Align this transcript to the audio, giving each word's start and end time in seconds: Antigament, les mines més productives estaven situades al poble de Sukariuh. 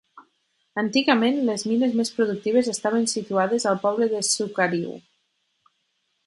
Antigament, 0.81 1.35
les 1.49 1.65
mines 1.71 1.93
més 1.99 2.11
productives 2.15 2.71
estaven 2.73 3.05
situades 3.13 3.69
al 3.73 3.79
poble 3.85 4.09
de 4.15 4.23
Sukariuh. 4.31 4.99